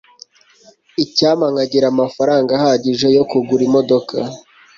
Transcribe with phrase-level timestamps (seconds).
[1.03, 4.15] icyampa nkagira amafaranga ahagije yo kugura imodoka